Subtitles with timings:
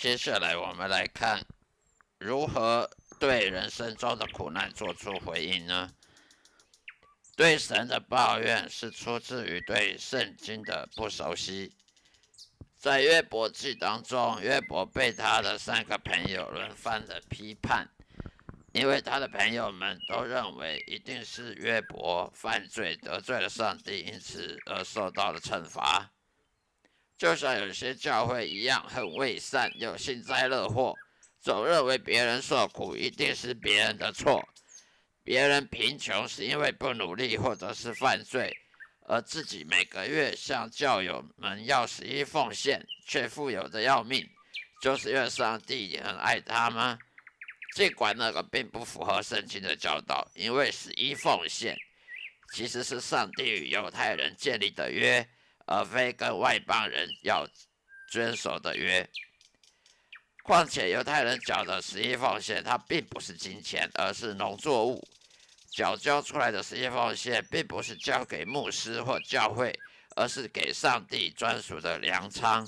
[0.00, 1.44] 接下来我们来看
[2.20, 2.88] 如何
[3.18, 5.90] 对人生中的苦难做出回应呢？
[7.36, 11.74] 对神的抱怨是出自于对圣经的不熟悉。
[12.76, 17.88] 在约伯记当中，约伯被他的三个朋友轮番的批判，
[18.72, 26.12] 因为他的朋友们都认为一定是约伯犯罪得罪了上帝，因此而受到了惩罚。
[27.18, 30.94] 就像有些教会一样，很伪善又幸灾乐祸，
[31.40, 34.48] 总认为别人受苦一定是别人的错，
[35.24, 38.56] 别人贫穷是因为不努力或者是犯罪，
[39.00, 44.24] 而自己每个月向教友们要十一奉献，却富有的要命，
[44.80, 46.96] 就是因为上帝也很爱他吗？
[47.74, 51.76] 尽管那个并不符合圣经的教导，因为十一奉献
[52.54, 55.28] 其实是上帝与犹太人建立的约。
[55.68, 57.46] 而非跟外邦人要
[58.10, 59.08] 遵守的约。
[60.42, 65.06] 况且犹太人缴的十一奉献，它并不是金钱，而是农作物。
[65.70, 69.78] 缴交出来的十一奉献，并不是交给牧师或教会，
[70.16, 72.66] 而是给上帝专属的粮仓。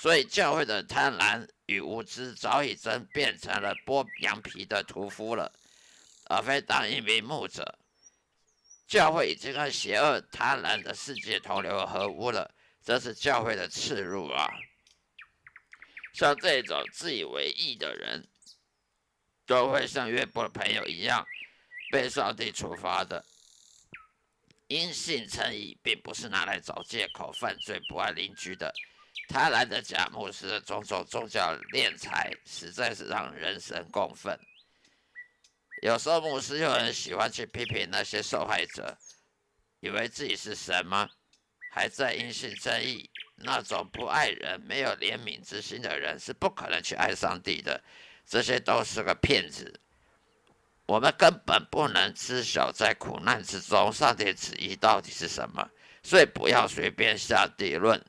[0.00, 5.52] 所以教会的贪婪与无知，早已真变成了剥羊皮的屠夫了，
[6.30, 7.78] 而非当一名牧者。
[8.86, 14.48] 教会已经和邪恶贪婪的世界同流合污了，这是教会的耻辱啊！
[16.14, 18.28] 像这种自以为义的人，
[19.44, 21.26] 都会像约伯的朋友一样，
[21.90, 23.24] 被上帝处罚的。
[24.68, 28.72] 因信称义，并不是拿来找借口犯罪、不爱邻居的。
[29.28, 34.38] 贪婪的假牧师的种种宗教敛财，实在是让人神共愤。
[35.82, 38.96] 有时候牧师又很喜欢去批评那些受害者，
[39.80, 41.08] 以为自己是神吗？
[41.70, 47.82] 还在因信正义，那种不爱人、没有怜悯之心的人是不可能去爱上帝的。
[48.24, 49.78] 这些都是个骗子。
[50.86, 55.68] 我们根本不能知晓在苦难之中，上帝旨意到底是什么，
[56.02, 58.02] 所以不要随便下定论。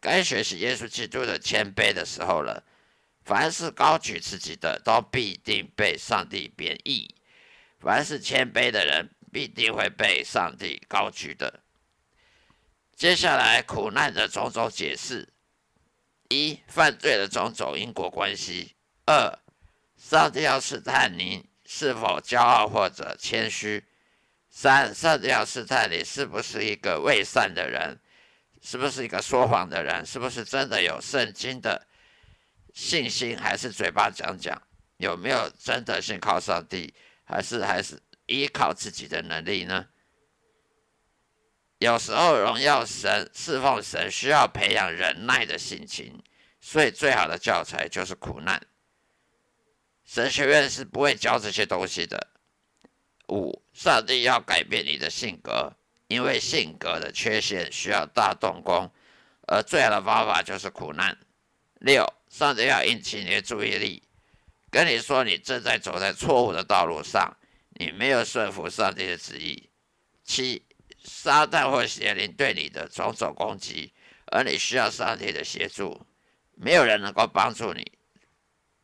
[0.00, 2.64] 该学习耶稣基督的谦卑的时候了。
[3.24, 7.08] 凡是高举自己的，都必定被上帝贬义；
[7.78, 11.60] 凡是谦卑的人，必定会被上帝高举的。
[12.96, 15.28] 接下来，苦难的种种解释：
[16.28, 18.74] 一、犯罪的种种因果关系；
[19.06, 19.38] 二、
[19.96, 23.82] 上帝要试探你是否骄傲或者谦虚；
[24.50, 28.00] 三、上帝要试探你是不是一个伪善的人，
[28.60, 31.86] 是不是一个说谎的人，是不是真的有圣经的。
[32.72, 34.60] 信心还是嘴巴讲讲，
[34.96, 36.94] 有没有真的信靠上帝，
[37.24, 39.86] 还是还是依靠自己的能力呢？
[41.78, 46.22] 有时候荣耀神、侍奉神需要培养忍耐的心情，
[46.60, 48.64] 所以最好的教材就是苦难。
[50.04, 52.28] 神学院是不会教这些东西的。
[53.28, 55.72] 五，上帝要改变你的性格，
[56.06, 58.90] 因为性格的缺陷需要大动工，
[59.48, 61.18] 而最好的方法就是苦难。
[61.80, 62.06] 六。
[62.32, 64.02] 上帝要引起你的注意力，
[64.70, 67.36] 跟你说你正在走在错误的道路上，
[67.78, 69.68] 你没有顺服上帝的旨意。
[70.24, 70.64] 七，
[71.04, 73.92] 撒旦或邪灵对你的种种攻击，
[74.28, 76.06] 而你需要上帝的协助，
[76.54, 77.92] 没有人能够帮助你，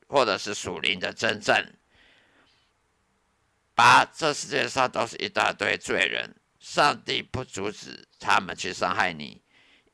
[0.07, 1.73] 或者是属灵的征战。
[3.75, 9.41] 八，这世界上都是一大堆罪人，上帝不阻止他们去伤害你。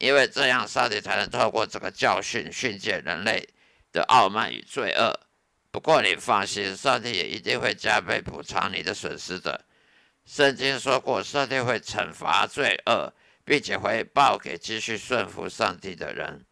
[0.05, 3.49] 因为这样，上帝才能透过这个教训训诫人类
[3.91, 5.19] 的傲慢与罪恶。
[5.71, 9.65] 不过你放心，上帝也一定会加倍补偿你的损失的。
[10.27, 13.13] 圣经说过，上帝会惩罚罪恶，
[13.45, 16.45] 并且会报给继续顺服上帝的人。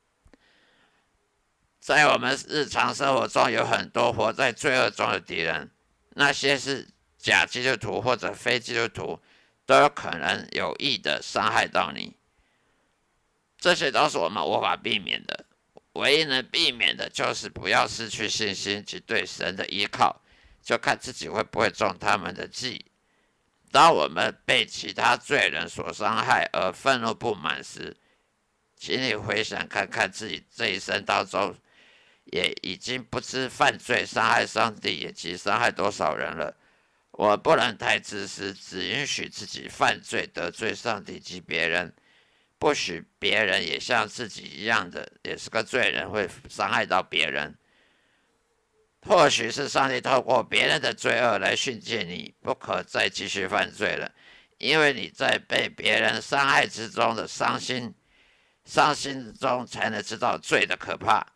[1.79, 5.71] 在我们日常生活中，有很多活在罪恶中的敌人，
[6.11, 6.89] 那些是
[7.19, 9.21] 假基督徒或者非基督徒，
[9.67, 12.17] 都有可能有意的伤害到你。
[13.63, 15.45] 这些都是我们无法避免的，
[15.93, 20.21] 唯一能避免的就是不要失去信心及对神的依靠，
[20.61, 22.85] 就看自己会不会中他们的计。
[23.71, 27.97] 当我们被其他罪人所伤害而愤怒不满时，
[28.77, 31.55] 请你回想看看自己这一生当中，
[32.25, 36.57] 也已经不知犯罪伤害上帝以及伤害多少人了。
[37.13, 41.95] 我不能太自私，只允许自己犯罪得罪上帝及别人。
[42.63, 47.53] 不许别人也像自己一样的，也是个罪人，会伤害到别人。
[49.01, 54.09] 或许是上帝透过别人的罪恶来训诫你，不可再继续犯罪了，
[54.59, 57.93] 因为你在被别人伤害之中的伤心，
[58.65, 61.27] 伤心中才能知道罪的可怕。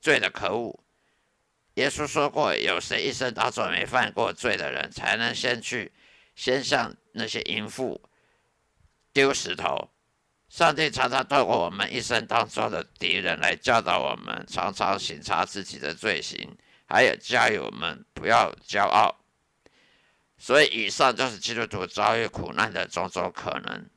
[0.00, 0.84] 罪的可恶。
[1.74, 5.90] 耶稣说过：“有谁一生当中没犯过罪的人，才能先去，
[6.36, 8.00] 先向那些淫妇
[9.12, 9.90] 丢石头？”
[10.58, 19.20] 上帝常常透过我们一生当中的敌人来教导我们，常常审查自己的罪行，还有教育我们不要骄傲。
[20.36, 23.88] 所以，以上就是基督徒遭遇苦难的种种可能。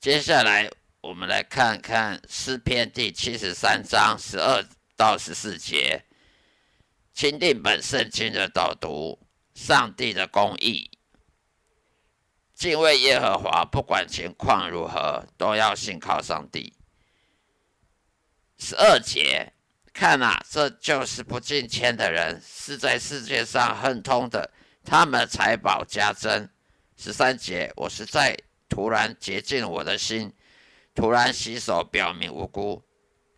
[0.00, 0.70] 接下来，
[1.02, 4.64] 我们来看看诗篇第七十三章十二
[4.96, 6.05] 到十四节。
[7.16, 9.18] 钦定本圣经的导读，
[9.54, 10.90] 上帝的公义，
[12.54, 16.74] 敬畏耶和华，不管情况如何，都要信靠上帝。
[18.58, 19.54] 十二节，
[19.94, 24.52] 看啊，这就是不敬虔的人，是在世界上亨通的，
[24.84, 26.46] 他们财宝加增。
[26.98, 28.36] 十三节，我是在
[28.68, 30.34] 突然洁净我的心，
[30.94, 32.82] 突然洗手，表明无辜。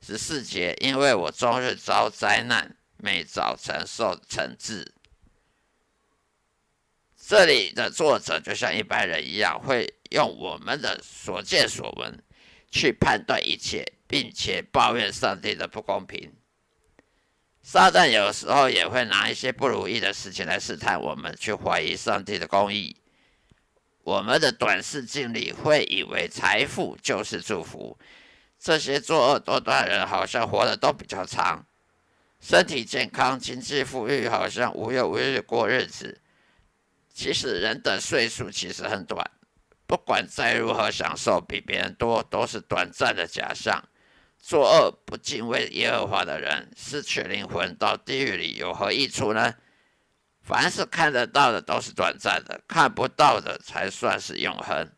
[0.01, 2.75] 十四节，因为我终日遭灾难。
[2.99, 4.93] 每早晨受惩治。
[7.17, 12.23] 这里的作者就像一般人一样，会用我们的所见所闻
[12.71, 16.33] 去判断一切，并且抱怨上帝的不公平。
[17.63, 22.97] 撒旦有时候也会拿一些不如意的事情来试探我们，去怀疑上帝的公义。
[24.05, 27.99] 我们的短视经历会以为财富就是祝福，
[28.59, 31.67] 这些作恶多端的人好像活得都比较长。
[32.41, 36.21] 身体健康、经济富裕，好像无忧无虑过日子。
[37.13, 39.29] 其实人的岁数其实很短，
[39.87, 43.83] 不管再如何享受比别人多，都是短暂的假象。
[44.39, 49.53] 作恶不敬畏耶和华的人，失去灵魂到地狱里有何益处呢？
[50.41, 54.91] 凡是看得到的都是短暂的，看不到的才算是永恒。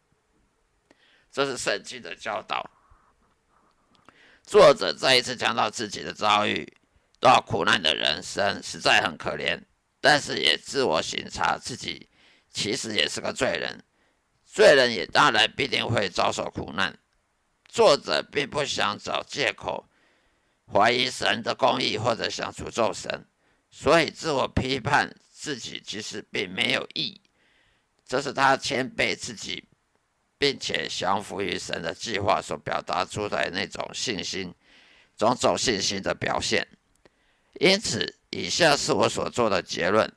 [1.32, 2.70] 这是圣经的教导。
[4.44, 6.70] 作者再一次讲到自己的遭遇。
[7.20, 9.60] 到苦难的人生实在很可怜，
[10.00, 12.08] 但是也自我审查自己，
[12.50, 13.84] 其实也是个罪人。
[14.46, 16.98] 罪人也当然必定会遭受苦难。
[17.68, 19.86] 作者并不想找借口
[20.72, 23.26] 怀疑神的公义，或者想诅咒神，
[23.70, 27.20] 所以自我批判自己其实并没有意义。
[28.04, 29.62] 这是他谦卑自己，
[30.36, 34.52] 并且降服于神的计划所表达出来那种信心，
[35.16, 36.66] 种种信心的表现。
[37.54, 40.10] 因此，以下是我所做的结论：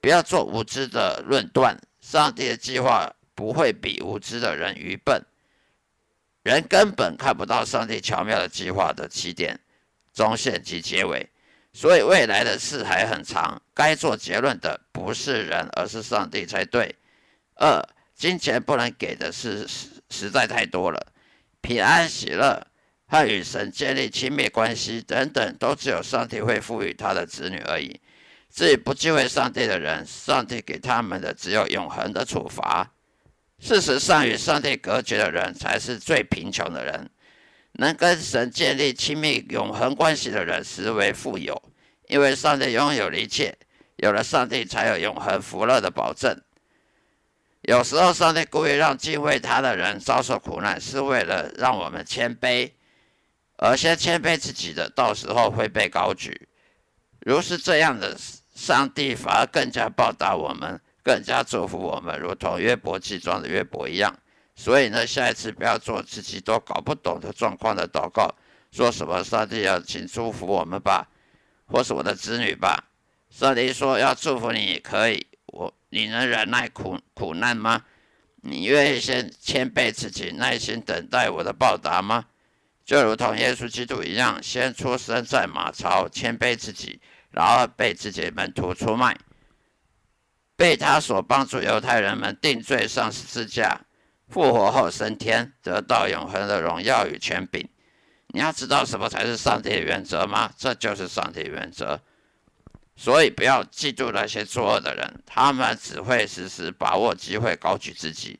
[0.00, 1.78] 不要做无知的论断。
[2.00, 5.24] 上帝的计划不会比无知的人愚笨。
[6.42, 9.58] 人根本看不到上帝巧妙的计划的起点、
[10.12, 11.26] 中线及结尾，
[11.72, 13.60] 所以未来的事还很长。
[13.72, 16.94] 该做结论的不是人，而是上帝才对。
[17.56, 17.82] 二、
[18.14, 21.06] 金钱不能给的是实实在太多了，
[21.62, 22.66] 平安喜乐。
[23.14, 28.00] 他与神建立亲密关系等等，都只有上帝会赋予他的子女而已。
[28.52, 32.90] 至于不敬畏上帝的人，上帝给他们的只有永恒的处罚。
[33.60, 37.08] 事实上，与上帝隔绝的人才是最贫穷的人。
[37.74, 41.62] 能跟神建立亲密永恒关系的人，实为富有，
[42.08, 43.56] 因为上帝拥有了一切。
[43.98, 46.36] 有了上帝，才有永恒福乐的保证。
[47.62, 52.72] 有时候，上帝故意让敬畏他的人遭受苦难，是为了让我们谦卑。
[53.64, 56.48] 而先谦卑自己的，到时候会被高举。
[57.20, 58.14] 如是这样的，
[58.54, 64.14] 上帝反而更加报答我们，更加祝福我们，如同约伯记中的约伯一样。
[64.54, 68.34] 所以呢，下一次不要做自己都搞不懂的状况的祷告，
[68.70, 71.08] 说什么上帝要请祝福我们吧，
[71.66, 72.84] 或是我的子女吧。
[73.30, 77.82] 上帝说要祝福你也，可以，我你能忍耐苦苦难吗？
[78.42, 82.26] 你愿意先谦卑自己，耐心等待我的报答吗？
[82.84, 87.00] 就如同耶稣基督一样，先出生在马槽，谦卑自己，
[87.30, 89.16] 然后被自己门徒出卖，
[90.54, 93.80] 被他所帮助犹太人们定罪上十字架，
[94.28, 97.66] 复活后升天，得到永恒的荣耀与权柄。
[98.28, 100.52] 你要知道什么才是上帝的原则吗？
[100.58, 102.00] 这就是上帝原则。
[102.96, 108.38] 所以不要嫉妒那些作恶的人，他们只会时时把握机会高举自己，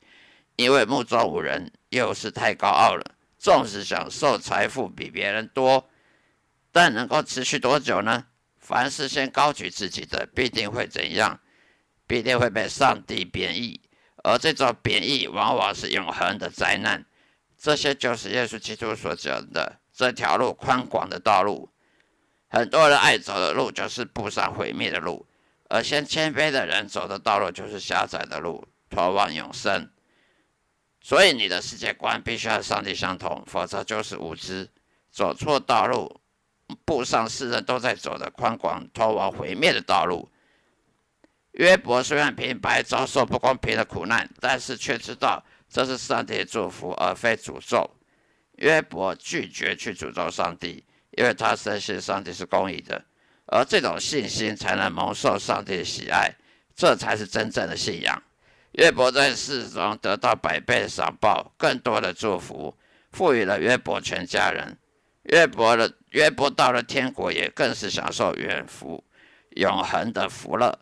[0.57, 3.14] 因为目中无人，又是太高傲了。
[3.45, 5.91] 纵使享受财富比别人多，
[6.73, 8.25] 但能够持续多久呢？
[8.59, 11.39] 凡是先高举自己的，必定会怎样？
[12.07, 13.83] 必定会被上帝贬义，
[14.23, 17.05] 而这种贬义往往是永恒的灾难。
[17.59, 21.69] 这些就是耶稣基督所讲的这条路宽广的道路。
[22.49, 25.27] 很多人爱走的路就是步上毁灭的路，
[25.69, 29.91] 而先谦卑的人走的道路就是狭窄的路，通往永生。
[31.05, 34.67] 所以你的世界观必须和上帝相同，否则就是无知，
[35.11, 36.19] 走错道路，
[36.87, 40.27] 步上世人都在走的宽广通往毁灭的道路。
[41.53, 47.91] 约伯虽然平白遭受不公平的苦难，但是却知道这是上帝的祝福，而非诅咒。
[48.53, 50.83] 约伯拒绝去诅咒上帝，
[51.19, 53.05] 因为他深信上帝是公义的，
[53.45, 56.35] 而这种信心才能蒙受上帝的喜爱，
[56.75, 58.23] 这才是真正的信仰。
[58.75, 62.77] 约伯在世中得到百倍的赏报，更多的祝福，
[63.13, 64.77] 赋予了约伯全家人。
[65.25, 69.03] 约伯的约伯到了天国，也更是享受远福、
[69.51, 70.79] 永恒的福乐。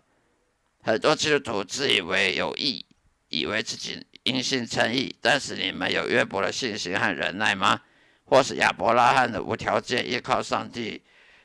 [0.83, 2.85] 很多基督徒自以为有义，
[3.29, 7.83] 以为自己因信称义，但是你们有约伯的信心和忍耐吗？
[8.25, 11.03] 或是亚伯拉罕的无条件依靠上帝、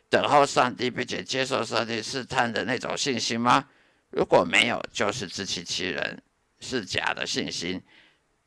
[0.10, 3.66] 等候上帝并且接受上帝试探的那种信心吗？
[4.12, 6.24] 如果没有，就是自欺欺人，
[6.60, 7.82] 是假的信心，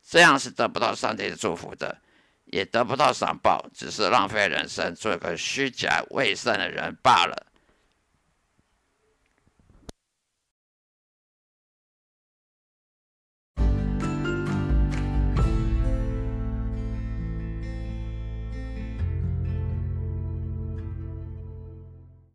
[0.07, 1.97] 这样是得不到上帝的祝福的，
[2.45, 7.50] 也得不到赏报，只是浪费人生，做个虚假伪善的人罢了。